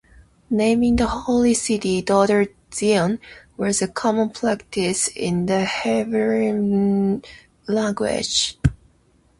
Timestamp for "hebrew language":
5.63-8.57